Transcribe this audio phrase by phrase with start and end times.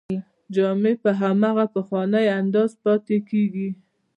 [0.55, 3.69] جامې په هماغه پخوانۍ اندازه پاتې کیږي.